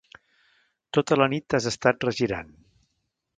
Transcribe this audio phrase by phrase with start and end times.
[0.97, 2.51] Tota la nit t'has estat regirant.